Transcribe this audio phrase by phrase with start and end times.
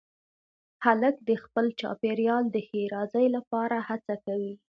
[0.85, 4.53] هلک د خپل چاپېریال د ښېرازۍ لپاره هڅه کوي.